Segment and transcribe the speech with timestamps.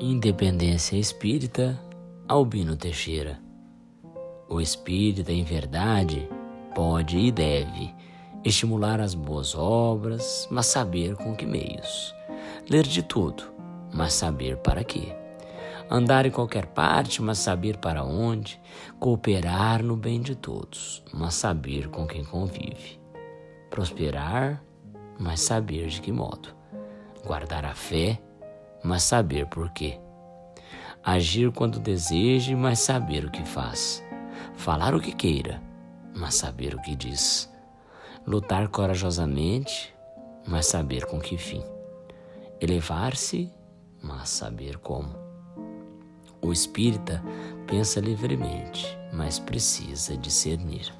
[0.00, 1.76] Independência Espírita,
[2.28, 3.40] Albino Teixeira.
[4.48, 6.28] O espírita, em verdade,
[6.72, 7.92] pode e deve
[8.44, 12.14] estimular as boas obras, mas saber com que meios.
[12.70, 13.42] Ler de tudo,
[13.92, 15.16] mas saber para quê.
[15.90, 18.60] Andar em qualquer parte, mas saber para onde.
[19.00, 23.00] Cooperar no bem de todos, mas saber com quem convive.
[23.68, 24.62] Prosperar,
[25.18, 26.50] mas saber de que modo.
[27.26, 28.22] Guardar a fé,
[28.82, 29.98] mas saber por quê.
[31.02, 34.02] Agir quando deseje, mas saber o que faz.
[34.54, 35.62] Falar o que queira,
[36.14, 37.50] mas saber o que diz.
[38.26, 39.94] Lutar corajosamente,
[40.46, 41.62] mas saber com que fim.
[42.60, 43.52] Elevar-se,
[44.02, 45.14] mas saber como.
[46.42, 47.22] O espírita
[47.66, 50.92] pensa livremente, mas precisa discernir.